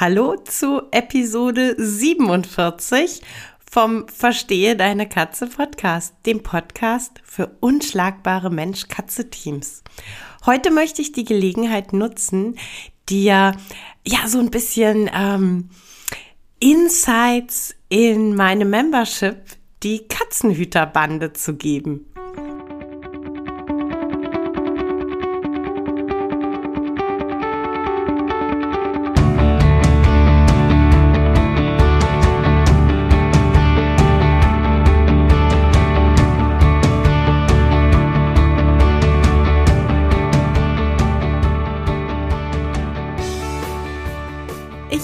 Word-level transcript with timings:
Hallo 0.00 0.34
zu 0.36 0.80
Episode 0.92 1.74
47 1.76 3.20
vom 3.70 4.08
Verstehe 4.08 4.74
deine 4.74 5.06
Katze 5.06 5.46
Podcast, 5.46 6.14
dem 6.24 6.42
Podcast 6.42 7.20
für 7.22 7.54
unschlagbare 7.60 8.48
Mensch-Katze-Teams. 8.48 9.82
Heute 10.46 10.70
möchte 10.70 11.02
ich 11.02 11.12
die 11.12 11.26
Gelegenheit 11.26 11.92
nutzen, 11.92 12.56
dir 13.10 13.54
ja 14.08 14.26
so 14.26 14.38
ein 14.38 14.50
bisschen 14.50 15.10
ähm, 15.14 15.68
Insights 16.60 17.74
in 17.90 18.34
meine 18.34 18.64
Membership, 18.64 19.36
die 19.82 20.08
Katzenhüterbande 20.08 21.34
zu 21.34 21.56
geben. 21.56 22.09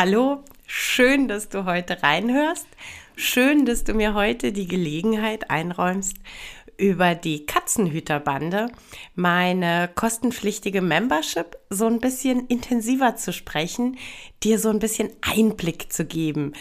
Hallo, 0.00 0.44
schön, 0.68 1.26
dass 1.26 1.48
du 1.48 1.64
heute 1.64 2.04
reinhörst. 2.04 2.68
Schön, 3.16 3.66
dass 3.66 3.82
du 3.82 3.94
mir 3.94 4.14
heute 4.14 4.52
die 4.52 4.68
Gelegenheit 4.68 5.50
einräumst, 5.50 6.14
über 6.76 7.16
die 7.16 7.46
Katzenhüterbande, 7.46 8.70
meine 9.16 9.90
kostenpflichtige 9.92 10.82
Membership, 10.82 11.58
so 11.68 11.88
ein 11.88 11.98
bisschen 11.98 12.46
intensiver 12.46 13.16
zu 13.16 13.32
sprechen, 13.32 13.98
dir 14.44 14.60
so 14.60 14.68
ein 14.68 14.78
bisschen 14.78 15.10
Einblick 15.20 15.92
zu 15.92 16.04
geben, 16.04 16.52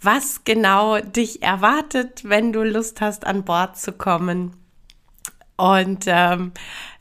was 0.00 0.44
genau 0.44 0.98
dich 0.98 1.42
erwartet, 1.42 2.22
wenn 2.24 2.54
du 2.54 2.62
Lust 2.62 3.02
hast, 3.02 3.26
an 3.26 3.44
Bord 3.44 3.76
zu 3.76 3.92
kommen. 3.92 4.56
Und 5.58 6.04
ähm, 6.06 6.52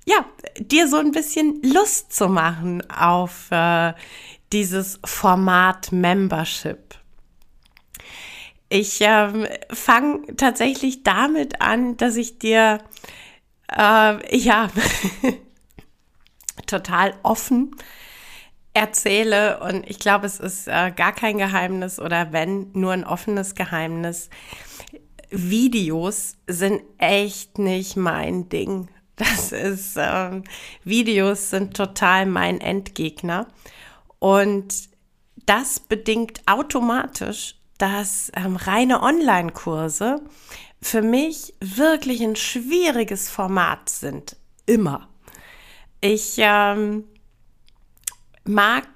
ja, 0.05 0.25
dir 0.59 0.89
so 0.89 0.97
ein 0.97 1.11
bisschen 1.11 1.61
Lust 1.63 2.13
zu 2.13 2.27
machen 2.27 2.83
auf 2.89 3.49
äh, 3.51 3.93
dieses 4.55 5.01
Format 5.03 5.91
Membership. 5.91 6.95
Ich 8.69 8.99
ähm, 9.01 9.45
fange 9.69 10.33
tatsächlich 10.37 11.03
damit 11.03 11.59
an, 11.59 11.97
dass 11.97 12.15
ich 12.15 12.39
dir 12.39 12.79
äh, 13.69 14.37
ja 14.37 14.69
total 16.67 17.15
offen 17.21 17.75
erzähle 18.73 19.59
und 19.59 19.89
ich 19.89 19.99
glaube, 19.99 20.25
es 20.25 20.39
ist 20.39 20.69
äh, 20.69 20.93
gar 20.95 21.11
kein 21.11 21.37
Geheimnis 21.37 21.99
oder 21.99 22.31
wenn 22.31 22.71
nur 22.71 22.93
ein 22.93 23.03
offenes 23.03 23.55
Geheimnis. 23.55 24.29
Videos 25.31 26.37
sind 26.47 26.81
echt 26.97 27.59
nicht 27.59 27.97
mein 27.97 28.47
Ding. 28.47 28.87
Das 29.17 29.51
ist, 29.51 29.97
äh, 29.97 30.41
Videos 30.85 31.49
sind 31.49 31.75
total 31.75 32.25
mein 32.25 32.61
Endgegner. 32.61 33.47
Und 34.25 34.89
das 35.45 35.79
bedingt 35.79 36.41
automatisch, 36.47 37.59
dass 37.77 38.31
ähm, 38.35 38.55
reine 38.55 39.03
Online-Kurse 39.03 40.19
für 40.81 41.03
mich 41.03 41.53
wirklich 41.59 42.23
ein 42.23 42.35
schwieriges 42.35 43.29
Format 43.29 43.87
sind. 43.87 44.35
Immer. 44.65 45.07
Ich 46.01 46.37
ähm, 46.39 47.03
mag 48.45 48.87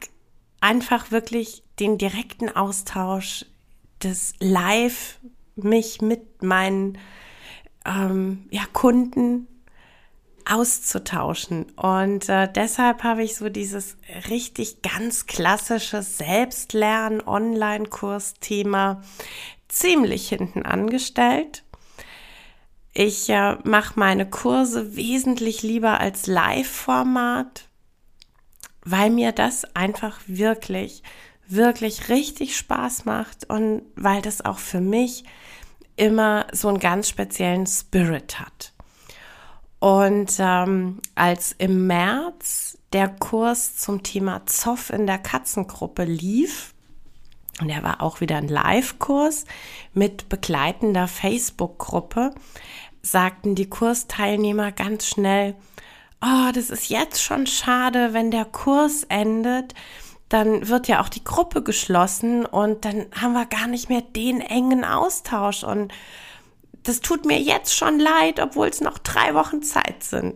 einfach 0.61 1.11
wirklich 1.11 1.61
den 1.79 1.99
direkten 1.99 2.49
Austausch 2.49 3.45
des 4.01 4.33
Live, 4.39 5.19
mich 5.55 6.01
mit 6.01 6.41
meinen 6.41 6.97
ähm, 7.85 8.47
ja, 8.49 8.63
Kunden 8.73 9.47
auszutauschen. 10.45 11.65
Und 11.75 12.29
äh, 12.29 12.47
deshalb 12.51 13.03
habe 13.03 13.23
ich 13.23 13.35
so 13.35 13.49
dieses 13.49 13.97
richtig 14.29 14.81
ganz 14.81 15.25
klassische 15.25 16.01
Selbstlernen-Online-Kurs-Thema 16.01 19.01
ziemlich 19.67 20.29
hinten 20.29 20.63
angestellt. 20.63 21.63
Ich 22.93 23.29
äh, 23.29 23.57
mache 23.63 23.99
meine 23.99 24.29
Kurse 24.29 24.95
wesentlich 24.95 25.61
lieber 25.61 25.99
als 25.99 26.27
Live-Format, 26.27 27.67
weil 28.83 29.09
mir 29.09 29.31
das 29.31 29.75
einfach 29.75 30.19
wirklich, 30.25 31.03
wirklich 31.47 32.09
richtig 32.09 32.57
Spaß 32.57 33.05
macht 33.05 33.49
und 33.49 33.83
weil 33.95 34.21
das 34.21 34.43
auch 34.43 34.57
für 34.57 34.81
mich 34.81 35.23
immer 35.95 36.47
so 36.51 36.69
einen 36.69 36.79
ganz 36.79 37.09
speziellen 37.09 37.67
Spirit 37.67 38.39
hat. 38.39 38.73
Und 39.79 40.35
ähm, 40.39 40.99
als 41.15 41.53
im 41.57 41.87
März 41.87 42.77
der 42.91 43.07
Kurs 43.07 43.77
zum 43.77 44.03
Thema 44.03 44.45
Zoff 44.45 44.89
in 44.89 45.07
der 45.07 45.19
Katzengruppe 45.19 46.03
lief, 46.03 46.73
und 47.61 47.69
er 47.69 47.83
war 47.83 48.01
auch 48.01 48.21
wieder 48.21 48.37
ein 48.37 48.47
Live-Kurs 48.47 49.45
mit 49.93 50.29
begleitender 50.29 51.07
Facebook-Gruppe, 51.07 52.31
sagten 53.01 53.55
die 53.55 53.69
Kursteilnehmer 53.69 54.71
ganz 54.71 55.07
schnell, 55.07 55.55
oh, 56.21 56.51
das 56.53 56.69
ist 56.69 56.89
jetzt 56.89 57.21
schon 57.21 57.47
schade, 57.47 58.13
wenn 58.13 58.31
der 58.31 58.45
Kurs 58.45 59.03
endet, 59.03 59.73
dann 60.29 60.67
wird 60.67 60.87
ja 60.87 61.01
auch 61.01 61.09
die 61.09 61.23
Gruppe 61.23 61.63
geschlossen 61.63 62.45
und 62.45 62.85
dann 62.85 63.07
haben 63.19 63.33
wir 63.33 63.45
gar 63.45 63.67
nicht 63.67 63.89
mehr 63.89 64.01
den 64.01 64.41
engen 64.41 64.85
Austausch. 64.85 65.63
Und 65.63 65.91
das 66.83 67.01
tut 67.01 67.25
mir 67.25 67.39
jetzt 67.39 67.75
schon 67.75 67.99
leid, 67.99 68.39
obwohl 68.39 68.67
es 68.67 68.81
noch 68.81 68.97
drei 68.97 69.33
Wochen 69.33 69.61
Zeit 69.63 70.03
sind. 70.03 70.35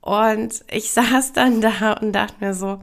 Und 0.00 0.64
ich 0.70 0.92
saß 0.92 1.32
dann 1.32 1.60
da 1.60 1.92
und 1.94 2.12
dachte 2.12 2.36
mir 2.40 2.54
so, 2.54 2.80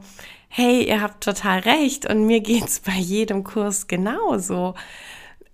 hey, 0.48 0.86
ihr 0.86 1.00
habt 1.00 1.24
total 1.24 1.60
recht 1.60 2.08
und 2.08 2.26
mir 2.26 2.40
geht's 2.40 2.80
bei 2.80 2.92
jedem 2.92 3.44
Kurs 3.44 3.86
genauso. 3.86 4.74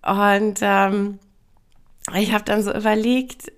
Und 0.05 0.59
ähm, 0.63 1.19
ich 2.17 2.33
habe 2.33 2.45
dann 2.45 2.63
so 2.63 2.73
überlegt, 2.75 3.53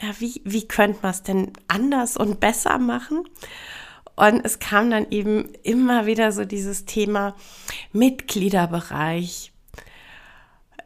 ja, 0.00 0.08
wie, 0.18 0.42
wie 0.44 0.66
könnte 0.66 0.98
man 1.02 1.12
es 1.12 1.22
denn 1.22 1.52
anders 1.68 2.16
und 2.16 2.40
besser 2.40 2.78
machen? 2.78 3.24
Und 4.16 4.44
es 4.44 4.58
kam 4.58 4.90
dann 4.90 5.06
eben 5.10 5.48
immer 5.62 6.04
wieder 6.04 6.32
so 6.32 6.44
dieses 6.44 6.84
Thema 6.84 7.34
Mitgliederbereich, 7.92 9.49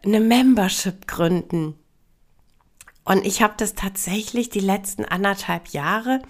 eine 0.05 0.21
Membership 0.21 1.07
gründen. 1.07 1.79
Und 3.05 3.27
ich 3.27 3.43
habe 3.43 3.55
das 3.57 3.75
tatsächlich 3.75 4.49
die 4.49 4.61
letzten 4.61 5.05
anderthalb 5.05 5.69
Jahre 5.69 6.23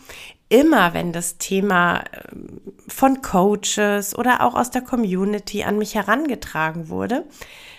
immer, 0.49 0.95
wenn 0.95 1.13
das 1.13 1.39
Thema 1.39 2.05
ähm, 2.33 2.61
von 2.89 3.23
Coaches 3.23 4.17
oder 4.17 4.43
auch 4.43 4.55
aus 4.55 4.71
der 4.71 4.83
Community 4.83 5.65
an 5.65 5.79
mich 5.79 5.95
herangetragen 5.95 6.89
wurde, 6.89 7.25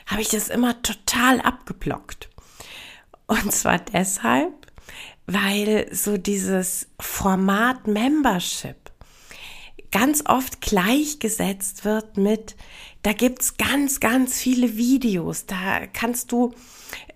habe 0.07 0.21
ich 0.21 0.29
das 0.29 0.49
immer 0.49 0.81
total 0.81 1.41
abgeblockt. 1.41 2.29
Und 3.27 3.51
zwar 3.51 3.79
deshalb, 3.79 4.53
weil 5.25 5.87
so 5.91 6.17
dieses 6.17 6.87
Format 6.99 7.87
Membership 7.87 8.77
ganz 9.91 10.23
oft 10.27 10.61
gleichgesetzt 10.61 11.85
wird 11.85 12.17
mit, 12.17 12.55
da 13.05 13.13
gibt's 13.13 13.57
ganz, 13.57 13.99
ganz 13.99 14.39
viele 14.39 14.77
Videos, 14.77 15.45
da 15.45 15.85
kannst 15.93 16.31
du 16.31 16.55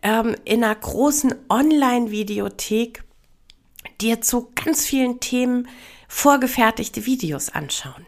ähm, 0.03 0.35
in 0.45 0.63
einer 0.63 0.75
großen 0.75 1.33
Online-Videothek 1.49 3.03
dir 3.99 4.21
zu 4.21 4.51
ganz 4.53 4.85
vielen 4.85 5.19
Themen 5.19 5.67
vorgefertigte 6.07 7.07
Videos 7.07 7.49
anschauen. 7.49 8.05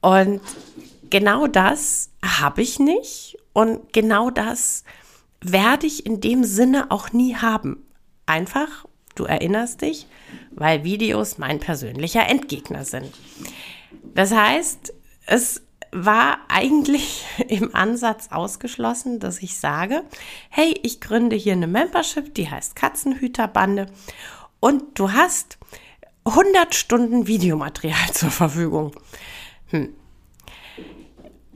Und 0.00 0.40
genau 1.10 1.46
das 1.48 2.10
habe 2.24 2.62
ich 2.62 2.78
nicht 2.78 3.36
und 3.52 3.92
genau 3.92 4.30
das 4.30 4.84
werde 5.42 5.86
ich 5.86 6.06
in 6.06 6.22
dem 6.22 6.44
Sinne 6.44 6.90
auch 6.90 7.12
nie 7.12 7.36
haben. 7.36 7.84
Einfach, 8.24 8.86
Du 9.14 9.24
erinnerst 9.26 9.82
dich, 9.82 10.08
weil 10.50 10.82
Videos 10.82 11.38
mein 11.38 11.60
persönlicher 11.60 12.28
Endgegner 12.28 12.84
sind. 12.84 13.12
Das 14.12 14.32
heißt, 14.32 14.92
es 15.26 15.62
war 15.94 16.38
eigentlich 16.48 17.24
im 17.48 17.74
Ansatz 17.74 18.28
ausgeschlossen, 18.30 19.20
dass 19.20 19.40
ich 19.40 19.56
sage, 19.56 20.02
hey, 20.50 20.78
ich 20.82 21.00
gründe 21.00 21.36
hier 21.36 21.54
eine 21.54 21.68
Membership, 21.68 22.34
die 22.34 22.50
heißt 22.50 22.76
Katzenhüterbande 22.76 23.86
und 24.60 24.98
du 24.98 25.12
hast 25.12 25.58
100 26.24 26.74
Stunden 26.74 27.26
Videomaterial 27.26 28.10
zur 28.12 28.30
Verfügung. 28.30 28.92
Hm. 29.66 29.94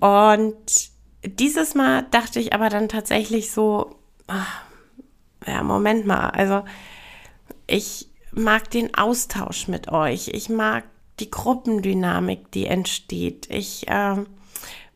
Und 0.00 0.90
dieses 1.24 1.74
Mal 1.74 2.06
dachte 2.10 2.38
ich 2.38 2.52
aber 2.52 2.68
dann 2.68 2.88
tatsächlich 2.88 3.50
so, 3.50 3.96
ach, 4.28 4.62
ja, 5.46 5.62
Moment 5.64 6.06
mal, 6.06 6.30
also 6.30 6.64
ich 7.66 8.08
mag 8.30 8.70
den 8.70 8.94
Austausch 8.94 9.66
mit 9.66 9.88
euch, 9.88 10.28
ich 10.28 10.48
mag 10.48 10.84
die 11.20 11.30
Gruppendynamik, 11.30 12.50
die 12.52 12.66
entsteht. 12.66 13.48
Ich 13.50 13.88
äh, 13.88 14.16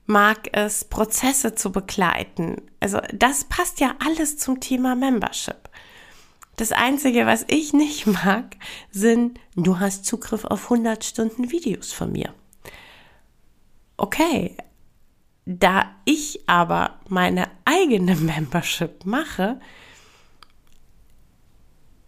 mag 0.07 0.49
es, 0.53 0.85
Prozesse 0.85 1.55
zu 1.55 1.73
begleiten. 1.73 2.63
Also 2.81 3.01
das 3.13 3.45
passt 3.45 3.81
ja 3.81 3.95
alles 4.05 4.39
zum 4.39 4.61
Thema 4.61 4.95
Membership. 4.95 5.69
Das 6.57 6.73
Einzige, 6.73 7.27
was 7.27 7.45
ich 7.49 7.73
nicht 7.73 8.07
mag, 8.25 8.57
sind, 8.91 9.39
du 9.57 9.81
hast 9.81 10.05
Zugriff 10.05 10.45
auf 10.45 10.65
100 10.65 11.05
Stunden 11.05 11.51
Videos 11.51 11.93
von 11.93 12.13
mir. 12.13 12.35
Okay, 13.97 14.57
da 15.45 15.91
ich 16.05 16.49
aber 16.49 17.01
meine 17.09 17.51
eigene 17.65 18.17
Membership 18.17 19.05
mache, 19.05 19.61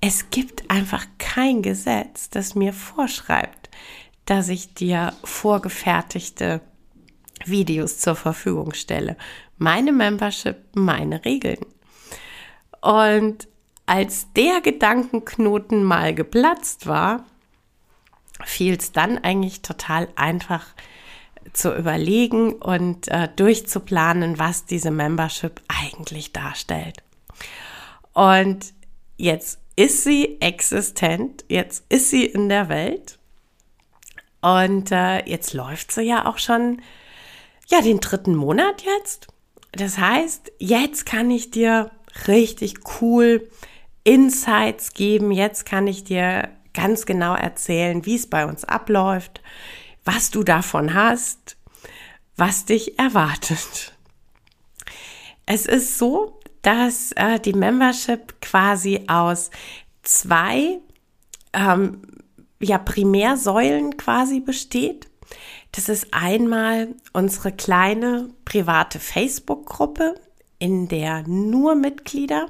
es 0.01 0.29
gibt 0.31 0.71
einfach 0.71 1.07
kein 1.19 1.63
Gesetz, 1.63 2.29
das 2.29 2.55
mir 2.55 2.75
vorschreibt, 2.75 3.71
dass 4.27 4.49
ich 4.49 4.75
dir 4.75 5.13
vorgefertigte 5.23 6.61
Videos 7.45 7.99
zur 7.99 8.17
Verfügung 8.17 8.75
stelle. 8.75 9.17
Meine 9.59 9.93
Membership, 9.93 10.57
meine 10.75 11.25
Regeln. 11.25 11.65
Und 12.81 13.49
als 13.87 14.33
der 14.33 14.61
Gedankenknoten 14.61 15.85
mal 15.85 16.15
geplatzt 16.15 16.87
war, 16.87 17.25
fiel 18.45 18.77
es 18.77 18.93
dann 18.93 19.19
eigentlich 19.19 19.63
total 19.63 20.09
einfach 20.17 20.67
zu 21.53 21.75
überlegen 21.75 22.55
und 22.55 23.09
äh, 23.09 23.29
durchzuplanen, 23.37 24.39
was 24.39 24.65
diese 24.65 24.91
Membership 24.91 25.61
eigentlich 25.69 26.33
darstellt. 26.33 27.03
Und 28.13 28.73
jetzt 29.17 29.61
ist 29.77 30.05
sie 30.05 30.41
existent, 30.41 31.45
jetzt 31.49 31.85
ist 31.91 32.11
sie 32.11 32.25
in 32.25 32.49
der 32.49 32.69
Welt 32.69 33.19
und 34.45 34.93
äh, 34.93 35.25
jetzt 35.27 35.55
läuft 35.55 35.91
sie 35.91 36.03
ja 36.03 36.27
auch 36.27 36.37
schon, 36.37 36.83
ja, 37.69 37.81
den 37.81 38.01
dritten 38.01 38.35
Monat 38.35 38.83
jetzt. 38.83 39.29
Das 39.73 39.97
heißt, 39.97 40.53
jetzt 40.59 41.07
kann 41.07 41.31
ich 41.31 41.51
dir 41.51 41.91
richtig 42.29 42.75
cool 43.01 43.49
Insights 44.05 44.93
geben. 44.93 45.33
Jetzt 45.33 45.65
kann 45.65 45.87
ich 45.87 46.05
dir 46.05 46.51
ganz 46.75 47.07
genau 47.07 47.35
erzählen, 47.35 48.05
wie 48.05 48.17
es 48.17 48.29
bei 48.29 48.45
uns 48.45 48.65
abläuft, 48.65 49.41
was 50.05 50.31
du 50.31 50.43
davon 50.43 50.93
hast, 50.93 51.57
was 52.37 52.67
dich 52.67 52.99
erwartet. 52.99 53.95
Es 55.47 55.65
ist 55.65 55.97
so, 55.97 56.39
dass 56.61 57.13
äh, 57.13 57.41
die 57.41 57.55
Membership 57.55 58.43
quasi 58.43 59.05
aus 59.07 59.51
zwei 60.03 60.81
ähm, 61.55 62.03
ja, 62.65 62.79
Primärsäulen 62.79 63.97
quasi 63.97 64.41
besteht. 64.41 65.09
Das 65.73 65.89
ist 65.89 66.09
einmal 66.13 66.95
unsere 67.13 67.53
kleine 67.53 68.31
private 68.45 69.01
Facebook-Gruppe, 69.01 70.15
in 70.59 70.89
der 70.89 71.27
nur 71.27 71.75
Mitglieder 71.75 72.47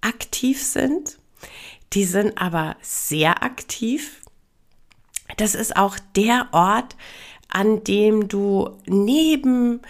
aktiv 0.00 0.62
sind. 0.62 1.18
Die 1.92 2.04
sind 2.04 2.40
aber 2.40 2.76
sehr 2.82 3.42
aktiv. 3.42 4.20
Das 5.36 5.54
ist 5.54 5.76
auch 5.76 5.96
der 6.16 6.48
Ort, 6.52 6.96
an 7.48 7.84
dem 7.84 8.28
du 8.28 8.78
neben 8.86 9.80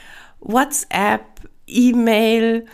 WhatsApp, 0.40 1.24
E-Mail, 1.66 2.66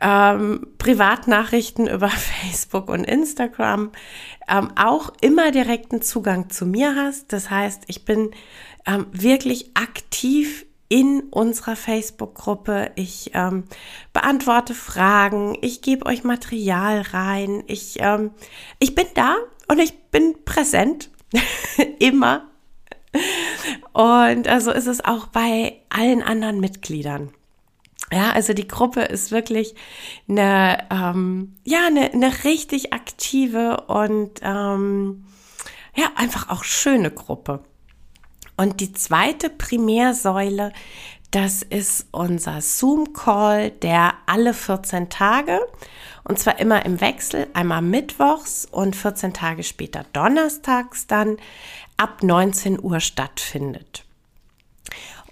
ähm, 0.00 0.66
Privatnachrichten 0.78 1.86
über 1.92 2.08
Facebook 2.08 2.88
und 2.88 3.04
Instagram 3.04 3.92
ähm, 4.48 4.70
auch 4.76 5.12
immer 5.20 5.50
direkten 5.50 6.02
Zugang 6.02 6.50
zu 6.50 6.66
mir 6.66 6.94
hast. 6.94 7.32
Das 7.32 7.50
heißt, 7.50 7.84
ich 7.86 8.04
bin 8.04 8.30
ähm, 8.86 9.06
wirklich 9.12 9.70
aktiv 9.74 10.66
in 10.88 11.20
unserer 11.30 11.76
Facebook-Gruppe. 11.76 12.92
Ich 12.94 13.32
ähm, 13.34 13.64
beantworte 14.12 14.74
Fragen, 14.74 15.56
ich 15.60 15.82
gebe 15.82 16.06
euch 16.06 16.24
Material 16.24 17.02
rein, 17.02 17.62
ich, 17.66 17.96
ähm, 18.00 18.30
ich 18.78 18.94
bin 18.94 19.06
da 19.14 19.36
und 19.68 19.78
ich 19.78 19.94
bin 20.10 20.34
präsent, 20.44 21.10
immer. 21.98 22.48
Und 23.92 24.48
also 24.48 24.70
ist 24.70 24.86
es 24.86 25.04
auch 25.04 25.26
bei 25.26 25.80
allen 25.90 26.22
anderen 26.22 26.60
Mitgliedern. 26.60 27.32
Ja, 28.10 28.32
also 28.32 28.54
die 28.54 28.68
Gruppe 28.68 29.02
ist 29.02 29.30
wirklich 29.32 29.74
eine, 30.28 30.86
ähm, 30.90 31.56
ja, 31.64 31.86
eine, 31.86 32.12
eine 32.12 32.44
richtig 32.44 32.92
aktive 32.92 33.84
und 33.86 34.40
ähm, 34.42 35.26
ja, 35.94 36.06
einfach 36.14 36.48
auch 36.48 36.64
schöne 36.64 37.10
Gruppe. 37.10 37.64
Und 38.56 38.80
die 38.80 38.92
zweite 38.92 39.50
Primärsäule, 39.50 40.72
das 41.30 41.62
ist 41.62 42.06
unser 42.10 42.62
Zoom-Call, 42.62 43.70
der 43.70 44.14
alle 44.26 44.54
14 44.54 45.10
Tage, 45.10 45.60
und 46.24 46.38
zwar 46.38 46.58
immer 46.58 46.84
im 46.86 47.00
Wechsel, 47.00 47.46
einmal 47.52 47.82
mittwochs 47.82 48.66
und 48.70 48.96
14 48.96 49.34
Tage 49.34 49.62
später 49.62 50.04
donnerstags 50.12 51.06
dann 51.06 51.36
ab 51.96 52.22
19 52.22 52.82
Uhr 52.82 53.00
stattfindet. 53.00 54.04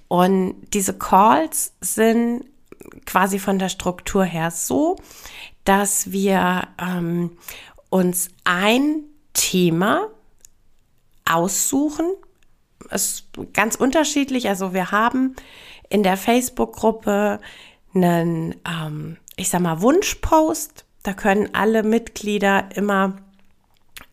Und 0.09 0.55
diese 0.73 0.97
Calls 0.97 1.75
sind 1.81 2.45
quasi 3.05 3.39
von 3.39 3.59
der 3.59 3.69
Struktur 3.69 4.25
her 4.25 4.51
so, 4.51 4.97
dass 5.65 6.13
wir 6.13 6.69
ähm, 6.81 7.37
uns 7.91 8.31
ein 8.45 9.05
Thema 9.33 10.09
aussuchen. 11.25 12.07
Es 12.91 13.03
ist 13.05 13.53
ganz 13.53 13.75
unterschiedlich. 13.75 14.49
Also 14.49 14.73
wir 14.73 14.91
haben 14.91 15.35
in 15.89 16.03
der 16.03 16.17
Facebook-Gruppe 16.17 17.41
einen, 17.95 18.55
ähm, 18.67 19.17
ich 19.37 19.49
sag 19.49 19.61
mal, 19.61 19.81
Wunschpost. 19.81 20.85
Da 21.03 21.13
können 21.13 21.51
alle 21.55 21.83
Mitglieder 21.83 22.69
immer 22.75 23.17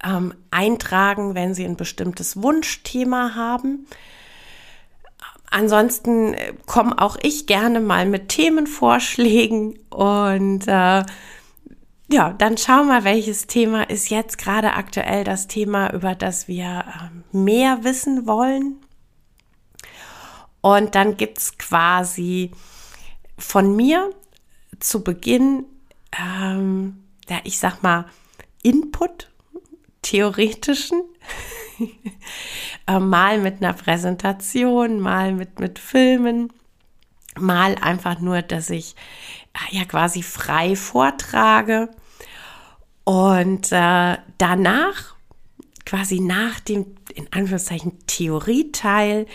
ähm, 0.03 0.33
eintragen, 0.51 1.35
wenn 1.35 1.53
sie 1.53 1.65
ein 1.65 1.77
bestimmtes 1.77 2.41
Wunschthema 2.41 3.35
haben. 3.35 3.87
Ansonsten 5.53 6.33
äh, 6.33 6.53
komme 6.65 6.97
auch 6.97 7.15
ich 7.21 7.45
gerne 7.45 7.79
mal 7.79 8.07
mit 8.07 8.29
Themenvorschlägen 8.29 9.77
und 9.91 10.67
äh, 10.67 11.03
ja, 12.11 12.33
dann 12.33 12.57
schauen 12.57 12.87
wir, 12.87 13.03
welches 13.03 13.45
Thema 13.45 13.87
ist 13.87 14.09
jetzt 14.09 14.39
gerade 14.39 14.73
aktuell 14.73 15.23
das 15.23 15.47
Thema, 15.47 15.93
über 15.93 16.15
das 16.15 16.47
wir 16.47 16.85
äh, 16.87 17.37
mehr 17.37 17.83
wissen 17.83 18.25
wollen. 18.25 18.77
Und 20.61 20.95
dann 20.95 21.17
gibt 21.17 21.37
es 21.37 21.57
quasi 21.59 22.49
von 23.37 23.75
mir 23.75 24.09
zu 24.79 25.03
Beginn, 25.03 25.65
ähm, 26.19 27.03
ja, 27.29 27.37
ich 27.43 27.59
sag 27.59 27.83
mal, 27.83 28.05
Input, 28.63 29.29
theoretischen. 30.03 31.01
Äh, 32.85 32.99
mal 32.99 33.39
mit 33.39 33.63
einer 33.63 33.71
Präsentation, 33.71 34.99
mal 34.99 35.31
mit, 35.31 35.59
mit 35.59 35.79
Filmen, 35.79 36.51
mal 37.39 37.75
einfach 37.75 38.19
nur, 38.19 38.41
dass 38.41 38.69
ich 38.69 38.95
äh, 39.53 39.77
ja 39.77 39.85
quasi 39.85 40.21
frei 40.21 40.75
vortrage. 40.75 41.89
Und 43.05 43.71
äh, 43.71 44.17
danach, 44.37 45.15
quasi 45.85 46.19
nach 46.19 46.59
dem, 46.59 46.95
in 47.15 47.31
Anführungszeichen, 47.31 47.99
Theorieteil, 48.05 49.27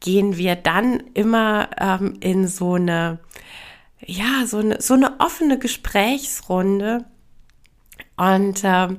gehen 0.00 0.36
wir 0.36 0.56
dann 0.56 1.02
immer 1.14 1.70
ähm, 1.78 2.16
in 2.20 2.48
so 2.48 2.74
eine, 2.74 3.20
ja, 4.04 4.46
so 4.46 4.58
eine, 4.58 4.80
so 4.80 4.94
eine 4.94 5.20
offene 5.20 5.58
Gesprächsrunde. 5.58 7.04
Und 8.16 8.60
ähm, 8.64 8.98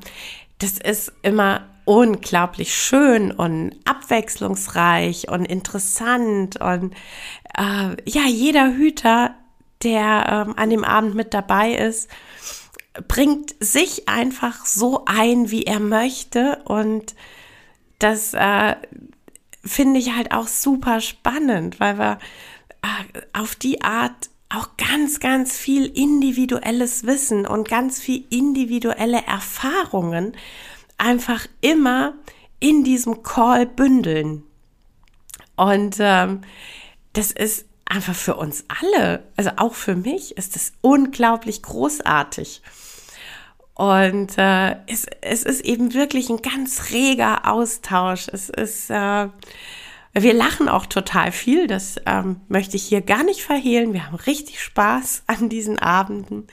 das 0.64 0.78
ist 0.78 1.12
immer 1.22 1.68
unglaublich 1.86 2.74
schön 2.74 3.32
und 3.32 3.76
abwechslungsreich 3.84 5.30
und 5.30 5.44
interessant 5.44 6.60
und 6.62 6.94
äh, 7.58 7.96
ja, 8.06 8.26
jeder 8.28 8.74
Hüter, 8.74 9.36
der 9.84 10.46
ähm, 10.48 10.54
an 10.58 10.70
dem 10.70 10.86
Abend 10.86 11.16
mit 11.16 11.34
dabei 11.34 11.74
ist, 11.74 12.10
bringt 13.10 13.56
sich 13.60 14.08
einfach 14.08 14.66
so 14.66 15.04
ein, 15.06 15.52
wie 15.52 15.64
er 15.64 15.82
möchte 15.82 16.62
und 16.64 17.14
das 18.00 18.34
äh, 18.34 18.76
finde 19.66 20.00
ich 20.00 20.16
halt 20.16 20.32
auch 20.32 20.48
super 20.48 21.02
spannend, 21.02 21.82
weil 21.82 21.98
wir 21.98 22.20
äh, 22.82 23.22
auf 23.34 23.56
die 23.56 23.82
Art 23.82 24.30
auch 24.56 24.70
ganz, 24.78 25.20
ganz 25.20 25.58
viel 25.58 25.86
individuelles 25.86 27.06
Wissen 27.06 27.46
und 27.46 27.68
ganz 27.68 28.00
viel 28.00 28.26
individuelle 28.30 29.24
Erfahrungen 29.26 30.36
einfach 30.98 31.48
immer 31.62 32.14
in 32.60 32.84
diesem 32.84 33.24
Call 33.24 33.66
bündeln. 33.66 34.44
Und 35.56 35.98
ähm, 36.00 36.42
das 37.14 37.32
ist 37.32 37.66
einfach 37.86 38.16
für 38.16 38.36
uns 38.36 38.66
alle, 38.68 39.24
also 39.36 39.52
auch 39.58 39.74
für 39.74 39.96
mich, 39.96 40.38
ist 40.38 40.56
es 40.56 40.74
unglaublich 40.82 41.62
großartig. 41.62 42.62
Und 43.76 44.38
äh, 44.38 44.76
es, 44.88 45.08
es 45.22 45.44
ist 45.44 45.62
eben 45.62 45.94
wirklich 45.94 46.30
ein 46.30 46.42
ganz 46.42 46.92
reger 46.92 47.52
Austausch. 47.52 48.28
Es 48.32 48.50
ist, 48.50 48.90
äh, 48.90 49.28
wir 50.14 50.34
lachen 50.34 50.70
auch 50.70 50.86
total 50.86 51.32
viel, 51.32 51.68
das 51.68 51.96
ähm, 52.06 52.42
möchte 52.48 52.76
ich 52.76 52.84
hier 52.84 53.02
gar 53.02 53.24
nicht 53.24 53.42
verhehlen. 53.42 53.94
Wir 53.94 54.06
haben 54.06 54.16
richtig 54.16 54.62
Spaß 54.62 55.24
an 55.28 55.50
diesen 55.50 55.80
Abenden. 55.80 56.48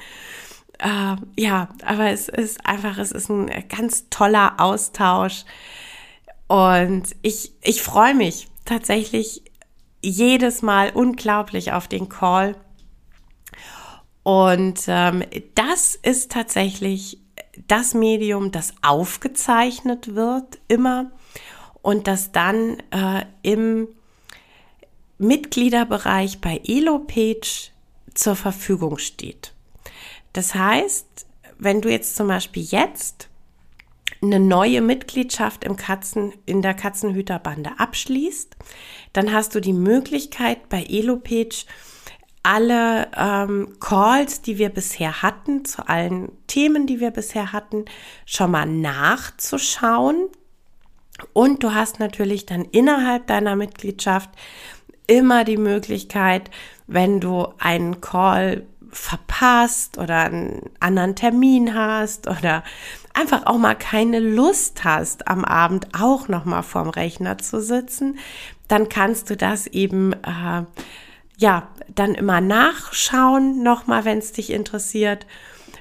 Äh, 0.78 1.16
ja, 1.38 1.68
aber 1.84 2.10
es 2.10 2.28
ist 2.28 2.64
einfach, 2.66 2.96
es 2.98 3.12
ist 3.12 3.28
ein 3.28 3.50
ganz 3.68 4.08
toller 4.08 4.54
Austausch. 4.58 5.44
Und 6.48 7.04
ich, 7.22 7.52
ich 7.62 7.82
freue 7.82 8.14
mich 8.14 8.48
tatsächlich 8.64 9.42
jedes 10.02 10.62
Mal 10.62 10.90
unglaublich 10.94 11.72
auf 11.72 11.86
den 11.86 12.08
Call. 12.08 12.56
Und 14.22 14.84
ähm, 14.86 15.22
das 15.54 15.94
ist 15.94 16.32
tatsächlich 16.32 17.20
das 17.68 17.94
Medium, 17.94 18.52
das 18.52 18.74
aufgezeichnet 18.82 20.14
wird 20.14 20.58
immer 20.68 21.10
und 21.82 22.06
das 22.06 22.32
dann 22.32 22.78
äh, 22.90 23.24
im 23.42 23.88
Mitgliederbereich 25.18 26.40
bei 26.40 26.60
EloPage 26.64 27.70
zur 28.14 28.36
Verfügung 28.36 28.98
steht. 28.98 29.52
Das 30.32 30.54
heißt, 30.54 31.26
wenn 31.58 31.80
du 31.80 31.90
jetzt 31.90 32.16
zum 32.16 32.28
Beispiel 32.28 32.62
jetzt 32.62 33.28
eine 34.22 34.40
neue 34.40 34.80
Mitgliedschaft 34.80 35.64
im 35.64 35.76
Katzen, 35.76 36.32
in 36.46 36.62
der 36.62 36.74
Katzenhüterbande 36.74 37.72
abschließt, 37.78 38.56
dann 39.12 39.32
hast 39.32 39.54
du 39.54 39.60
die 39.60 39.72
Möglichkeit 39.72 40.68
bei 40.68 40.82
EloPage 40.84 41.64
alle 42.42 43.08
ähm, 43.16 43.76
Calls, 43.80 44.40
die 44.40 44.58
wir 44.58 44.70
bisher 44.70 45.22
hatten, 45.22 45.64
zu 45.64 45.86
allen 45.88 46.32
Themen, 46.46 46.86
die 46.86 47.00
wir 47.00 47.10
bisher 47.10 47.52
hatten, 47.52 47.84
schon 48.24 48.50
mal 48.50 48.66
nachzuschauen. 48.66 50.28
Und 51.32 51.62
du 51.62 51.74
hast 51.74 52.00
natürlich 52.00 52.46
dann 52.46 52.64
innerhalb 52.64 53.26
deiner 53.26 53.56
Mitgliedschaft 53.56 54.30
immer 55.06 55.44
die 55.44 55.56
Möglichkeit, 55.56 56.50
wenn 56.86 57.20
du 57.20 57.48
einen 57.58 58.00
Call 58.00 58.66
verpasst 58.92 59.98
oder 59.98 60.24
einen 60.24 60.70
anderen 60.80 61.14
Termin 61.14 61.74
hast 61.74 62.26
oder 62.26 62.64
einfach 63.14 63.46
auch 63.46 63.58
mal 63.58 63.74
keine 63.74 64.18
Lust 64.20 64.84
hast, 64.84 65.28
am 65.28 65.44
Abend 65.44 65.88
auch 65.98 66.28
noch 66.28 66.44
mal 66.44 66.62
vorm 66.62 66.90
Rechner 66.90 67.38
zu 67.38 67.60
sitzen, 67.60 68.18
dann 68.68 68.88
kannst 68.88 69.30
du 69.30 69.36
das 69.36 69.66
eben 69.66 70.12
äh, 70.12 70.64
ja 71.36 71.68
dann 71.88 72.14
immer 72.14 72.40
nachschauen, 72.40 73.62
noch 73.62 73.86
mal, 73.86 74.04
wenn 74.04 74.18
es 74.18 74.32
dich 74.32 74.50
interessiert. 74.50 75.26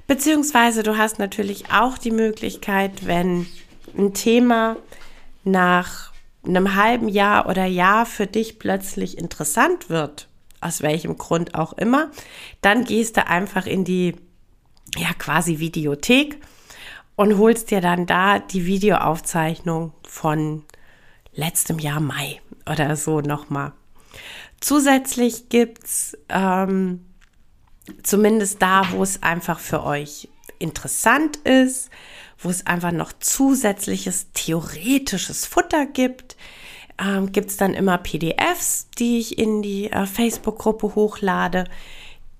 Beziehungsweise 0.07 0.81
du 0.81 0.97
hast 0.97 1.19
natürlich 1.19 1.71
auch 1.71 1.97
die 1.97 2.11
Möglichkeit, 2.11 3.05
wenn 3.05 3.45
ein 3.97 4.13
Thema 4.13 4.77
nach 5.43 6.11
einem 6.43 6.75
halben 6.75 7.09
Jahr 7.09 7.47
oder 7.47 7.65
Jahr 7.65 8.05
für 8.05 8.27
dich 8.27 8.59
plötzlich 8.59 9.17
interessant 9.17 9.89
wird, 9.89 10.27
aus 10.61 10.81
welchem 10.81 11.17
Grund 11.17 11.55
auch 11.55 11.73
immer, 11.73 12.11
dann 12.61 12.85
gehst 12.85 13.17
du 13.17 13.27
einfach 13.27 13.65
in 13.65 13.83
die, 13.83 14.15
ja, 14.95 15.13
quasi 15.17 15.59
Videothek 15.59 16.39
und 17.15 17.37
holst 17.37 17.71
dir 17.71 17.81
dann 17.81 18.05
da 18.05 18.39
die 18.39 18.65
Videoaufzeichnung 18.65 19.93
von 20.07 20.63
letztem 21.33 21.79
Jahr 21.79 21.99
Mai 21.99 22.41
oder 22.69 22.95
so 22.95 23.21
nochmal. 23.21 23.73
Zusätzlich 24.59 25.49
gibt's 25.49 26.17
ähm, 26.29 27.05
zumindest 28.03 28.61
da, 28.61 28.91
wo 28.91 29.03
es 29.03 29.23
einfach 29.23 29.59
für 29.59 29.83
euch 29.83 30.29
interessant 30.59 31.37
ist, 31.37 31.89
wo 32.37 32.49
es 32.49 32.65
einfach 32.65 32.91
noch 32.91 33.11
zusätzliches 33.19 34.27
theoretisches 34.33 35.45
Futter 35.45 35.85
gibt, 35.85 36.37
ähm, 36.99 37.31
gibt 37.31 37.49
es 37.49 37.57
dann 37.57 37.73
immer 37.73 37.97
PDFs, 37.97 38.87
die 38.97 39.19
ich 39.19 39.37
in 39.37 39.61
die 39.61 39.91
äh, 39.91 40.05
Facebook-Gruppe 40.05 40.95
hochlade, 40.95 41.65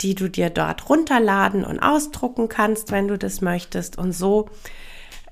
die 0.01 0.15
du 0.15 0.29
dir 0.29 0.49
dort 0.49 0.89
runterladen 0.89 1.65
und 1.65 1.79
ausdrucken 1.79 2.49
kannst, 2.49 2.91
wenn 2.91 3.07
du 3.07 3.17
das 3.17 3.41
möchtest. 3.41 3.97
Und 3.97 4.13
so, 4.13 4.49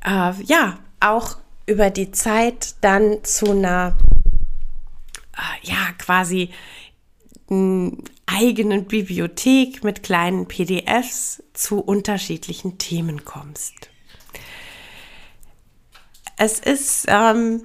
äh, 0.06 0.34
ja, 0.44 0.79
auch 1.00 1.38
über 1.65 1.89
die 1.89 2.12
Zeit 2.12 2.75
dann 2.82 3.24
zu 3.24 3.51
einer, 3.51 3.96
äh, 5.34 5.67
ja, 5.67 5.91
quasi 5.98 6.50
eigenen 8.27 8.86
Bibliothek 8.86 9.84
mit 9.84 10.03
kleinen 10.03 10.48
PDFs 10.48 11.41
zu 11.53 11.79
unterschiedlichen 11.79 12.77
Themen 12.77 13.25
kommst. 13.25 13.89
Es 16.38 16.60
ist 16.60 17.05
ähm, 17.07 17.63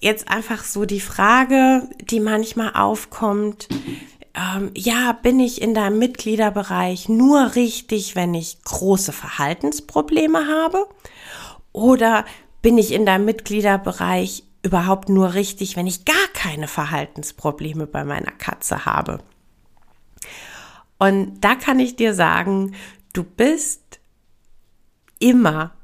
jetzt 0.00 0.28
einfach 0.28 0.62
so 0.62 0.84
die 0.84 1.00
Frage, 1.00 1.88
die 2.00 2.20
manchmal 2.20 2.74
aufkommt, 2.74 3.68
ähm, 4.36 4.70
ja, 4.76 5.12
bin 5.12 5.40
ich 5.40 5.62
in 5.62 5.74
deinem 5.74 5.98
Mitgliederbereich 5.98 7.08
nur 7.08 7.54
richtig, 7.54 8.14
wenn 8.14 8.34
ich 8.34 8.62
große 8.62 9.12
Verhaltensprobleme 9.12 10.46
habe? 10.46 10.86
Oder 11.72 12.24
bin 12.62 12.78
ich 12.78 12.92
in 12.92 13.06
deinem 13.06 13.24
Mitgliederbereich 13.24 14.44
überhaupt 14.62 15.08
nur 15.08 15.34
richtig, 15.34 15.76
wenn 15.76 15.86
ich 15.86 16.04
gar 16.04 16.16
keine 16.34 16.68
Verhaltensprobleme 16.68 17.86
bei 17.86 18.04
meiner 18.04 18.32
Katze 18.32 18.84
habe? 18.84 19.20
Und 20.98 21.40
da 21.40 21.54
kann 21.54 21.78
ich 21.78 21.96
dir 21.96 22.14
sagen, 22.14 22.74
du 23.12 23.22
bist 23.22 24.00
immer 25.18 25.74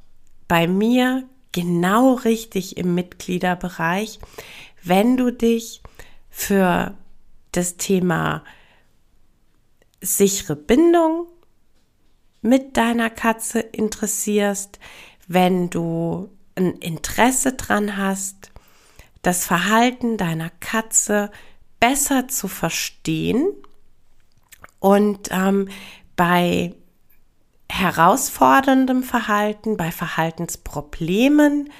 bei 0.48 0.66
mir 0.66 1.24
genau 1.52 2.14
richtig 2.14 2.76
im 2.76 2.94
Mitgliederbereich, 2.94 4.18
wenn 4.82 5.16
du 5.16 5.30
dich 5.30 5.82
für 6.30 6.96
das 7.52 7.76
Thema 7.76 8.42
sichere 10.00 10.56
Bindung 10.56 11.26
mit 12.40 12.76
deiner 12.76 13.10
Katze 13.10 13.60
interessierst, 13.60 14.80
wenn 15.28 15.70
du 15.70 16.30
ein 16.56 16.72
Interesse 16.78 17.52
dran 17.52 17.96
hast, 17.96 18.50
das 19.22 19.46
Verhalten 19.46 20.16
deiner 20.16 20.50
Katze 20.50 21.30
besser 21.78 22.28
zu 22.28 22.48
verstehen 22.48 23.46
und 24.82 25.28
ähm, 25.30 25.68
bei 26.16 26.74
herausforderndem 27.70 29.04
Verhalten, 29.04 29.76
bei 29.76 29.92
Verhaltensproblemen 29.92 31.70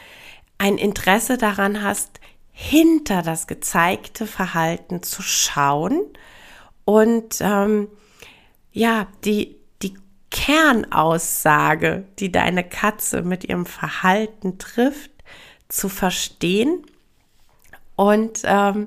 ein 0.57 0.79
Interesse 0.79 1.37
daran 1.37 1.83
hast, 1.83 2.21
hinter 2.53 3.23
das 3.23 3.49
gezeigte 3.49 4.25
Verhalten 4.25 5.03
zu 5.03 5.21
schauen 5.21 6.01
und 6.85 7.39
ähm, 7.41 7.89
ja, 8.71 9.09
die, 9.25 9.57
die 9.83 9.95
Kernaussage, 10.31 12.05
die 12.21 12.31
deine 12.31 12.63
Katze 12.63 13.23
mit 13.23 13.43
ihrem 13.43 13.67
Verhalten 13.67 14.59
trifft, 14.59 15.11
zu 15.69 15.89
verstehen. 15.89 16.87
Und 17.97 18.43
ähm, 18.45 18.87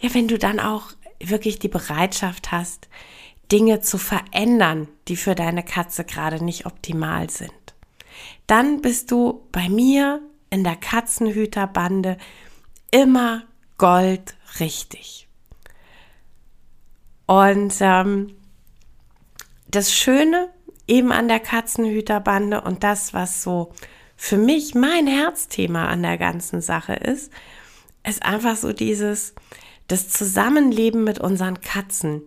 ja, 0.00 0.12
wenn 0.12 0.26
du 0.26 0.38
dann 0.38 0.58
auch 0.58 0.90
wirklich 1.20 1.60
die 1.60 1.68
Bereitschaft 1.68 2.50
hast, 2.50 2.88
Dinge 3.52 3.80
zu 3.80 3.98
verändern, 3.98 4.88
die 5.08 5.16
für 5.16 5.34
deine 5.34 5.62
Katze 5.62 6.04
gerade 6.04 6.42
nicht 6.42 6.66
optimal 6.66 7.30
sind. 7.30 7.52
Dann 8.46 8.80
bist 8.80 9.10
du 9.10 9.46
bei 9.52 9.68
mir 9.68 10.20
in 10.50 10.64
der 10.64 10.76
Katzenhüterbande 10.76 12.16
immer 12.90 13.42
Gold 13.78 14.34
richtig. 14.60 15.26
Und 17.26 17.74
ähm, 17.80 18.34
das 19.66 19.92
Schöne 19.92 20.50
eben 20.86 21.10
an 21.12 21.28
der 21.28 21.40
Katzenhüterbande 21.40 22.60
und 22.60 22.84
das, 22.84 23.14
was 23.14 23.42
so 23.42 23.72
für 24.16 24.36
mich 24.36 24.74
mein 24.74 25.06
Herzthema 25.06 25.86
an 25.86 26.02
der 26.02 26.18
ganzen 26.18 26.60
Sache 26.60 26.94
ist, 26.94 27.32
ist 28.06 28.22
einfach 28.22 28.56
so 28.56 28.72
dieses, 28.72 29.34
das 29.88 30.08
Zusammenleben 30.08 31.04
mit 31.04 31.18
unseren 31.18 31.60
Katzen 31.60 32.22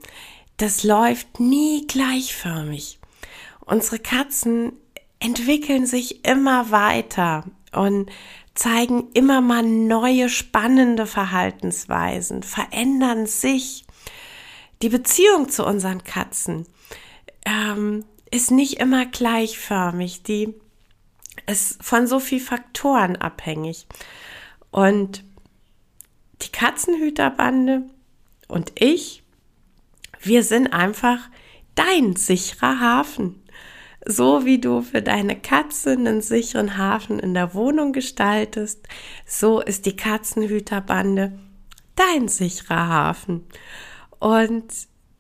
das 0.58 0.84
läuft 0.84 1.40
nie 1.40 1.86
gleichförmig. 1.88 3.00
Unsere 3.62 4.00
Katzen 4.00 4.74
entwickeln 5.20 5.86
sich 5.86 6.26
immer 6.26 6.72
weiter 6.72 7.46
und 7.72 8.10
zeigen 8.56 9.12
immer 9.14 9.42
mal 9.42 9.64
neue 9.64 10.30
spannende 10.30 11.06
Verhaltensweisen, 11.06 12.44
verändern 12.44 13.28
sich. 13.28 13.86
Die 14.82 14.90
Beziehung 14.90 15.50
zu 15.50 15.66
unseren 15.66 16.04
Katzen 16.04 16.66
ähm, 17.46 18.04
ist 18.32 18.52
nicht 18.52 18.80
immer 18.80 19.06
gleichförmig. 19.06 20.24
Die 20.24 20.56
ist 21.46 21.84
von 21.84 22.08
so 22.08 22.20
vielen 22.20 22.42
Faktoren 22.42 23.16
abhängig. 23.16 23.88
Und 24.72 25.24
die 26.42 26.52
Katzenhüterbande 26.52 27.84
und 28.48 28.74
ich, 28.76 29.24
wir 30.22 30.44
sind 30.44 30.74
einfach 30.74 31.30
dein 31.76 32.16
sicherer 32.16 32.80
Hafen. 32.80 33.42
So 34.06 34.46
wie 34.46 34.60
du 34.60 34.82
für 34.82 35.02
deine 35.02 35.36
Katze 35.36 35.92
einen 35.92 36.22
sicheren 36.22 36.78
Hafen 36.78 37.20
in 37.20 37.34
der 37.34 37.54
Wohnung 37.54 37.92
gestaltest, 37.92 38.88
so 39.26 39.60
ist 39.60 39.86
die 39.86 39.98
Katzenhüterbande 39.98 41.38
dein 41.96 42.28
sicherer 42.28 42.88
Hafen. 42.88 43.46
Und 44.20 44.66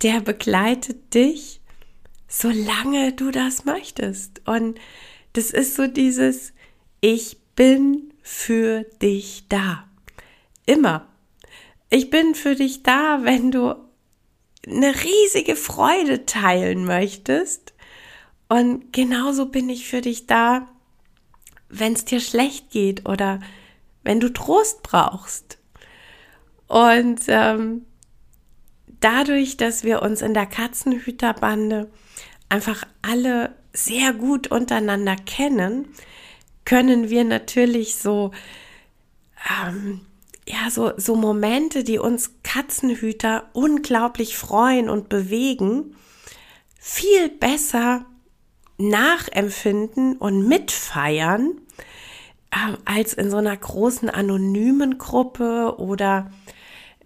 der 0.03 0.21
begleitet 0.21 1.13
dich, 1.13 1.59
solange 2.27 3.13
du 3.13 3.31
das 3.31 3.65
möchtest. 3.65 4.47
Und 4.47 4.79
das 5.33 5.51
ist 5.51 5.75
so 5.75 5.87
dieses, 5.87 6.53
ich 7.01 7.37
bin 7.55 8.13
für 8.21 8.83
dich 9.01 9.45
da. 9.49 9.87
Immer. 10.65 11.07
Ich 11.89 12.09
bin 12.09 12.35
für 12.35 12.55
dich 12.55 12.83
da, 12.83 13.19
wenn 13.23 13.51
du 13.51 13.75
eine 14.67 14.93
riesige 15.03 15.55
Freude 15.55 16.25
teilen 16.25 16.85
möchtest. 16.85 17.73
Und 18.49 18.91
genauso 18.93 19.47
bin 19.47 19.69
ich 19.69 19.87
für 19.87 20.01
dich 20.01 20.27
da, 20.27 20.67
wenn 21.69 21.93
es 21.93 22.05
dir 22.05 22.19
schlecht 22.19 22.71
geht 22.71 23.07
oder 23.07 23.39
wenn 24.03 24.19
du 24.19 24.31
Trost 24.31 24.83
brauchst. 24.83 25.57
Und 26.67 27.21
ähm, 27.27 27.85
dadurch, 28.99 29.57
dass 29.57 29.83
wir 29.83 30.01
uns 30.01 30.21
in 30.21 30.33
der 30.33 30.45
Katzenhüterbande 30.45 31.89
einfach 32.49 32.85
alle 33.01 33.55
sehr 33.73 34.13
gut 34.13 34.47
untereinander 34.47 35.15
kennen, 35.15 35.87
können 36.65 37.09
wir 37.09 37.23
natürlich 37.23 37.95
so 37.95 38.31
ähm, 39.65 40.01
ja, 40.47 40.69
so, 40.69 40.93
so 40.97 41.15
Momente, 41.15 41.83
die 41.83 41.99
uns 41.99 42.31
Katzenhüter 42.43 43.49
unglaublich 43.53 44.37
freuen 44.37 44.89
und 44.89 45.09
bewegen, 45.09 45.95
viel 46.79 47.29
besser 47.29 48.05
nachempfinden 48.77 50.17
und 50.17 50.47
mitfeiern, 50.47 51.59
äh, 52.51 52.77
als 52.85 53.13
in 53.13 53.29
so 53.29 53.37
einer 53.37 53.57
großen 53.57 54.09
anonymen 54.09 54.97
Gruppe 54.97 55.75
oder 55.77 56.31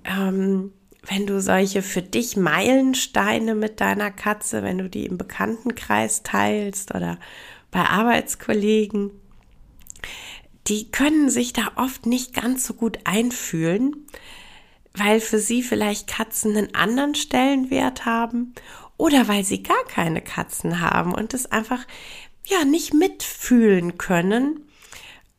ähm, 0.04 0.74
wenn 1.08 1.26
du 1.26 1.42
solche 1.42 1.82
für 1.82 2.04
dich 2.04 2.38
Meilensteine 2.38 3.56
mit 3.56 3.82
deiner 3.82 4.12
Katze, 4.12 4.62
wenn 4.62 4.78
du 4.78 4.90
die 4.90 5.08
im 5.08 5.18
Bekanntenkreis 5.18 6.22
teilst 6.22 6.94
oder 6.94 7.18
bei 7.72 7.82
Arbeitskollegen, 7.82 9.12
die 10.72 10.90
können 10.90 11.30
sich 11.30 11.52
da 11.52 11.74
oft 11.76 12.06
nicht 12.06 12.34
ganz 12.34 12.66
so 12.66 12.74
gut 12.74 13.00
einfühlen, 13.04 14.08
weil 14.94 15.20
für 15.20 15.38
sie 15.38 15.64
vielleicht 15.64 16.08
Katzen 16.08 16.56
einen 16.56 16.74
anderen 16.74 17.14
Stellenwert 17.14 18.06
haben 18.06 18.56
oder 18.96 19.28
weil 19.28 19.44
sie 19.44 19.64
gar 19.64 19.84
keine 19.90 20.22
Katzen 20.22 20.80
haben 20.80 21.14
und 21.14 21.34
es 21.34 21.46
einfach 21.52 21.86
ja 22.46 22.64
nicht 22.64 22.94
mitfühlen 22.94 23.98
können. 23.98 24.62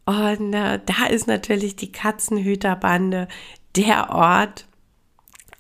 Und 0.05 0.53
äh, 0.53 0.81
da 0.85 1.07
ist 1.07 1.29
natürlich 1.29 1.77
die 1.77 1.93
Katzenhüterbande 1.93 3.27
der 3.75 4.11
Ort, 4.11 4.67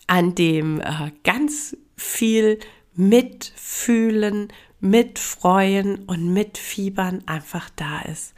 an 0.07 0.35
dem 0.35 0.83
äh, 0.83 1.12
ganz 1.25 1.79
viel 1.97 2.59
mitfühlen, 2.94 4.53
mitfreuen 4.81 6.05
und 6.05 6.31
mitfiebern 6.31 7.23
einfach 7.27 7.70
da 7.75 8.03
ist. 8.03 8.35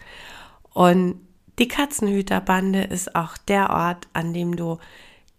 Und 0.74 1.20
die 1.58 1.68
Katzenhüterbande 1.68 2.82
ist 2.82 3.14
auch 3.14 3.38
der 3.38 3.70
Ort, 3.70 4.08
an 4.12 4.34
dem 4.34 4.56
du 4.56 4.78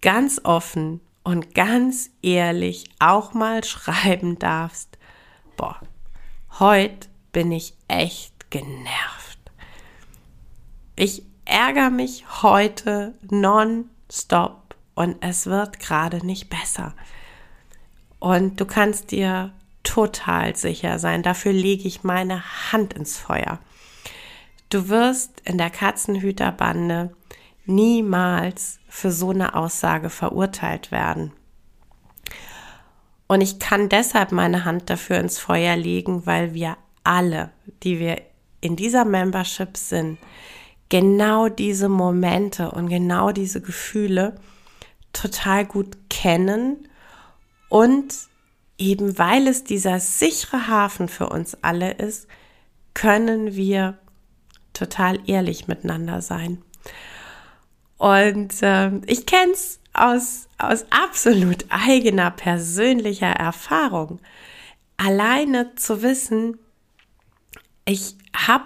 ganz 0.02 0.42
offen 0.44 1.02
und 1.24 1.54
ganz 1.54 2.10
ehrlich 2.22 2.86
auch 3.00 3.34
mal 3.34 3.64
schreiben 3.66 4.40
darfst, 4.40 4.98
boah, 5.58 5.80
heute 6.60 7.10
bin 7.32 7.52
ich 7.52 7.76
echt 7.88 8.50
genervt. 8.50 9.40
Ich 10.96 11.24
ärgere 11.44 11.90
mich 11.90 12.42
heute 12.42 13.14
non-stop 13.30 14.76
und 14.96 15.18
es 15.20 15.48
wird 15.48 15.80
gerade 15.80 16.26
nicht 16.26 16.50
besser. 16.50 16.94
Und 18.20 18.62
du 18.62 18.66
kannst 18.66 19.12
dir 19.12 19.52
total 19.84 20.56
sicher 20.56 20.98
sein, 20.98 21.24
dafür 21.24 21.52
lege 21.52 21.88
ich 21.88 22.04
meine 22.04 22.72
Hand 22.72 22.94
ins 22.94 23.18
Feuer. 23.18 23.60
Du 24.70 24.90
wirst 24.90 25.42
in 25.42 25.58
der 25.58 25.70
Katzenhüterbande 25.70 27.16
niemals 27.66 28.80
für 28.88 29.12
so 29.12 29.32
eine 29.32 29.56
Aussage 29.56 30.10
verurteilt 30.10 30.92
werden. 30.92 31.32
Und 33.28 33.42
ich 33.42 33.60
kann 33.60 33.90
deshalb 33.90 34.32
meine 34.32 34.66
Hand 34.66 34.90
dafür 34.90 35.20
ins 35.20 35.40
Feuer 35.40 35.76
legen, 35.76 36.26
weil 36.26 36.54
wir 36.54 36.78
alle, 37.04 37.52
die 37.84 38.00
wir 38.00 38.22
in 38.62 38.76
dieser 38.76 39.06
Membership 39.06 39.78
sind, 39.78 40.18
genau 40.90 41.50
diese 41.50 41.90
Momente 41.90 42.72
und 42.72 42.88
genau 42.88 43.32
diese 43.32 43.62
Gefühle 43.62 44.36
total 45.14 45.66
gut 45.66 45.98
kennen 46.10 46.88
und 47.70 48.14
eben 48.78 49.18
weil 49.18 49.48
es 49.48 49.64
dieser 49.64 50.00
sichere 50.00 50.68
Hafen 50.68 51.08
für 51.08 51.30
uns 51.30 51.58
alle 51.64 51.94
ist, 51.94 52.28
können 52.94 53.56
wir 53.56 53.98
total 54.76 55.20
ehrlich 55.28 55.68
miteinander 55.68 56.22
sein. 56.22 56.62
Und 57.98 58.62
äh, 58.62 58.92
ich 59.06 59.26
kenne 59.26 59.54
es 59.54 59.80
aus, 59.94 60.48
aus 60.58 60.86
absolut 60.90 61.66
eigener 61.70 62.32
persönlicher 62.32 63.32
Erfahrung. 63.32 64.20
Alleine 64.98 65.76
zu 65.76 66.02
wissen, 66.02 66.58
ich 67.86 68.16
habe 68.36 68.66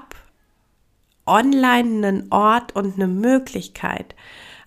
online 1.26 2.08
einen 2.08 2.32
Ort 2.32 2.76
und 2.76 2.96
eine 2.96 3.08
Möglichkeit, 3.08 4.16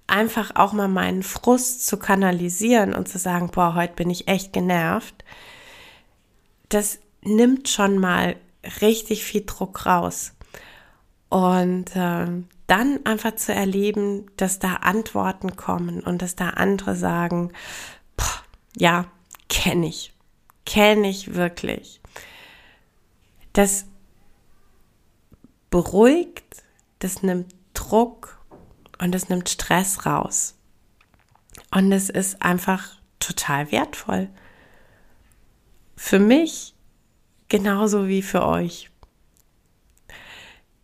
einfach 0.06 0.54
auch 0.54 0.72
mal 0.72 0.88
meinen 0.88 1.22
Frust 1.22 1.86
zu 1.86 1.96
kanalisieren 1.96 2.94
und 2.94 3.08
zu 3.08 3.18
sagen, 3.18 3.50
boah, 3.50 3.74
heute 3.74 3.94
bin 3.94 4.10
ich 4.10 4.28
echt 4.28 4.52
genervt. 4.52 5.24
Das 6.68 6.98
nimmt 7.22 7.68
schon 7.68 7.98
mal 7.98 8.36
richtig 8.80 9.24
viel 9.24 9.44
Druck 9.44 9.86
raus. 9.86 10.34
Und 11.32 11.96
äh, 11.96 12.26
dann 12.66 13.06
einfach 13.06 13.36
zu 13.36 13.54
erleben, 13.54 14.30
dass 14.36 14.58
da 14.58 14.74
Antworten 14.74 15.56
kommen 15.56 16.00
und 16.00 16.20
dass 16.20 16.36
da 16.36 16.50
andere 16.50 16.94
sagen, 16.94 17.52
ja, 18.76 19.06
kenne 19.48 19.86
ich, 19.86 20.12
kenne 20.66 21.08
ich 21.08 21.32
wirklich. 21.32 22.02
Das 23.54 23.86
beruhigt, 25.70 26.64
das 26.98 27.22
nimmt 27.22 27.54
Druck 27.72 28.38
und 29.00 29.12
das 29.12 29.30
nimmt 29.30 29.48
Stress 29.48 30.04
raus. 30.04 30.54
Und 31.74 31.92
es 31.92 32.10
ist 32.10 32.42
einfach 32.42 32.90
total 33.20 33.72
wertvoll. 33.72 34.28
Für 35.96 36.18
mich 36.18 36.74
genauso 37.48 38.06
wie 38.06 38.20
für 38.20 38.44
euch. 38.44 38.91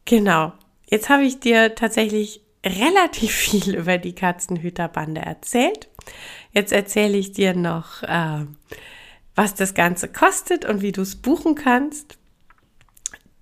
Genau. 0.08 0.54
Jetzt 0.88 1.10
habe 1.10 1.24
ich 1.24 1.38
dir 1.38 1.74
tatsächlich 1.74 2.40
relativ 2.64 3.30
viel 3.34 3.76
über 3.76 3.98
die 3.98 4.14
Katzenhüterbande 4.14 5.20
erzählt. 5.20 5.88
Jetzt 6.52 6.72
erzähle 6.72 7.18
ich 7.18 7.32
dir 7.32 7.54
noch, 7.54 8.02
äh, 8.04 8.46
was 9.34 9.54
das 9.54 9.74
Ganze 9.74 10.08
kostet 10.08 10.64
und 10.64 10.80
wie 10.80 10.92
du 10.92 11.02
es 11.02 11.16
buchen 11.16 11.54
kannst. 11.54 12.16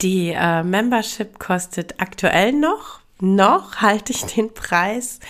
Die 0.03 0.31
äh, 0.37 0.65
Membership 0.65 1.39
kostet 1.39 2.01
aktuell 2.01 2.53
noch, 2.53 3.01
noch 3.21 3.77
halte 3.77 4.13
ich 4.13 4.25
den 4.25 4.53
Preis 4.53 5.21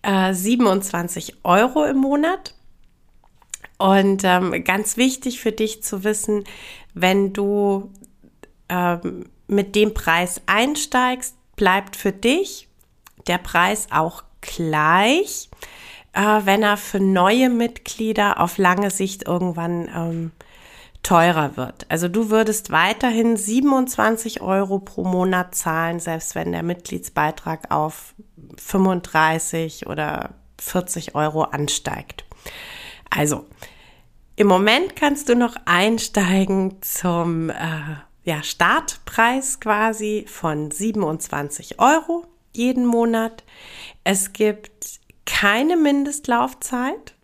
äh, 0.00 0.32
27 0.32 1.44
Euro 1.44 1.84
im 1.84 1.98
Monat. 1.98 2.54
Und 3.76 4.22
ähm, 4.24 4.64
ganz 4.64 4.96
wichtig 4.96 5.40
für 5.40 5.52
dich 5.52 5.82
zu 5.82 6.04
wissen, 6.04 6.44
wenn 6.94 7.34
du 7.34 7.92
ähm, 8.70 9.26
mit 9.50 9.74
dem 9.74 9.94
Preis 9.94 10.40
einsteigst, 10.46 11.34
bleibt 11.56 11.96
für 11.96 12.12
dich 12.12 12.68
der 13.26 13.38
Preis 13.38 13.88
auch 13.90 14.22
gleich, 14.40 15.50
äh, 16.12 16.40
wenn 16.44 16.62
er 16.62 16.76
für 16.76 17.00
neue 17.00 17.50
Mitglieder 17.50 18.40
auf 18.40 18.58
lange 18.58 18.90
Sicht 18.90 19.26
irgendwann 19.26 19.88
ähm, 19.94 20.32
teurer 21.02 21.56
wird. 21.56 21.86
Also 21.88 22.08
du 22.08 22.30
würdest 22.30 22.70
weiterhin 22.70 23.36
27 23.36 24.40
Euro 24.40 24.78
pro 24.78 25.04
Monat 25.04 25.54
zahlen, 25.54 26.00
selbst 26.00 26.34
wenn 26.34 26.52
der 26.52 26.62
Mitgliedsbeitrag 26.62 27.70
auf 27.70 28.14
35 28.56 29.86
oder 29.86 30.30
40 30.60 31.14
Euro 31.14 31.42
ansteigt. 31.42 32.24
Also 33.08 33.46
im 34.36 34.46
Moment 34.46 34.96
kannst 34.96 35.28
du 35.28 35.36
noch 35.36 35.56
einsteigen 35.64 36.80
zum 36.82 37.50
äh, 37.50 37.54
ja, 38.24 38.42
Startpreis 38.42 39.60
quasi 39.60 40.24
von 40.28 40.70
27 40.70 41.78
Euro 41.78 42.26
jeden 42.52 42.86
Monat. 42.86 43.44
Es 44.04 44.32
gibt 44.32 45.00
keine 45.24 45.76
Mindestlaufzeit. 45.76 47.14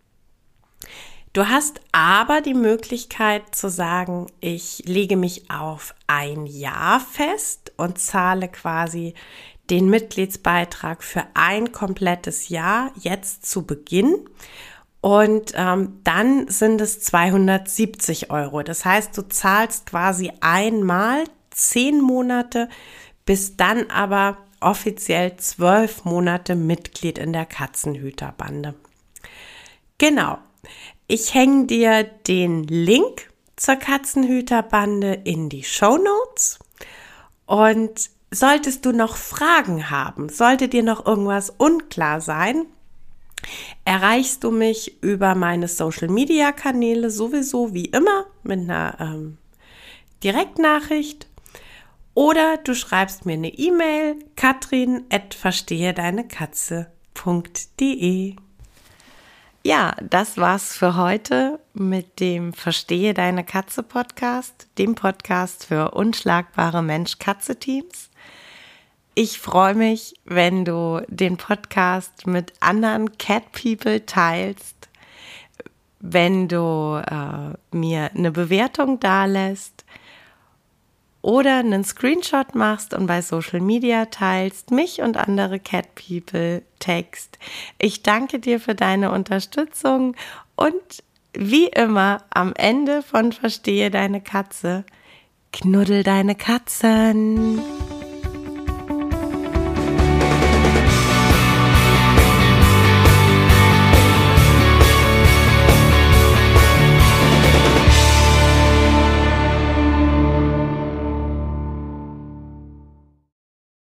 Du 1.33 1.49
hast 1.49 1.81
aber 1.93 2.41
die 2.41 2.55
Möglichkeit 2.55 3.55
zu 3.55 3.69
sagen, 3.69 4.27
ich 4.41 4.85
lege 4.87 5.17
mich 5.17 5.51
auf 5.51 5.95
ein 6.07 6.47
Jahr 6.47 6.99
fest 6.99 7.73
und 7.77 7.99
zahle 7.99 8.49
quasi 8.49 9.13
den 9.69 9.91
Mitgliedsbeitrag 9.91 11.03
für 11.03 11.25
ein 11.35 11.73
komplettes 11.73 12.49
Jahr 12.49 12.91
jetzt 12.99 13.45
zu 13.45 13.67
Beginn. 13.67 14.17
Und 15.01 15.53
ähm, 15.55 16.01
dann 16.05 16.49
sind 16.49 16.81
es 16.81 17.01
270 17.01 18.31
Euro. 18.31 18.63
Das 18.63 18.85
heißt, 18.85 19.17
du 19.17 19.23
zahlst 19.23 19.87
quasi 19.87 20.33
einmal 20.41 21.25
zehn 21.51 22.01
Monate, 22.01 22.69
bist 23.25 23.61
dann 23.61 23.91
aber 23.91 24.39
offiziell 24.61 25.37
zwölf 25.37 26.05
Monate 26.05 26.55
Mitglied 26.55 27.19
in 27.19 27.33
der 27.33 27.47
Katzenhüterbande. 27.47 28.75
Genau. 29.99 30.39
Ich 31.07 31.35
hänge 31.35 31.67
dir 31.67 32.03
den 32.03 32.65
Link 32.65 33.31
zur 33.55 33.77
Katzenhüterbande 33.77 35.15
in 35.25 35.49
die 35.49 35.63
Show 35.63 35.97
Notes. 35.99 36.59
Und 37.47 38.11
solltest 38.31 38.85
du 38.85 38.93
noch 38.93 39.17
Fragen 39.17 39.89
haben, 39.89 40.29
sollte 40.29 40.69
dir 40.69 40.83
noch 40.83 41.07
irgendwas 41.07 41.51
unklar 41.51 42.21
sein, 42.21 42.67
erreichst 43.85 44.45
du 44.45 44.51
mich 44.51 45.03
über 45.03 45.35
meine 45.35 45.69
Social 45.69 46.09
Media 46.09 46.53
Kanäle 46.53 47.11
sowieso 47.11 47.75
wie 47.75 47.87
immer 47.87 48.27
mit 48.43 48.61
einer 48.61 48.97
ähm, 49.01 49.39
Direktnachricht 50.23 51.27
oder 52.15 52.57
du 52.57 52.75
schreibst 52.75 53.27
mir 53.27 53.35
eine 53.35 53.53
E-Mail 53.53 54.17
katrin 54.37 55.05
at 55.11 55.35
verstehe 55.35 55.93
deine 55.93 56.27
Katze.de. 56.27 56.87
Ja, 59.63 59.97
das 60.01 60.39
war's 60.39 60.77
für 60.77 60.97
heute 60.97 61.59
mit 61.75 62.21
dem 62.21 62.53
Verstehe 62.53 63.15
deine 63.15 63.43
Katze 63.45 63.83
Podcast, 63.83 64.69
dem 64.79 64.95
Podcast 64.95 65.67
für 65.67 65.91
unschlagbare 65.91 66.83
Mensch-Katze-Teams. 66.83 68.06
Ich 69.19 69.39
freue 69.39 69.75
mich, 69.75 70.13
wenn 70.27 70.67
du 70.67 71.01
den 71.09 71.39
Podcast 71.39 72.27
mit 72.27 72.53
anderen 72.61 73.17
Cat 73.17 73.51
People 73.53 74.05
teilst, 74.05 74.91
wenn 76.01 76.49
du 76.49 77.03
äh, 77.03 77.57
mir 77.75 78.11
eine 78.15 78.31
Bewertung 78.31 79.01
dalässt 79.01 79.87
oder 81.23 81.61
einen 81.61 81.83
Screenshot 81.83 82.55
machst 82.55 82.93
und 82.93 83.07
bei 83.07 83.23
Social 83.23 83.63
Media 83.63 84.05
teilst, 84.05 84.71
mich 84.71 85.01
und 85.01 85.17
andere 85.17 85.61
Cat 85.61 85.95
People 85.95 86.61
text. 86.79 87.39
Ich 87.79 88.03
danke 88.03 88.39
dir 88.39 88.61
für 88.61 88.75
deine 88.75 89.13
Unterstützung 89.13 90.15
und 90.57 91.03
wie 91.33 91.69
immer 91.69 92.23
am 92.29 92.53
Ende 92.55 93.01
von 93.01 93.33
Verstehe 93.33 93.91
deine 93.91 94.21
Katze, 94.21 94.85
knuddel 95.55 96.03
deine 96.03 96.35
Katzen. 96.35 97.63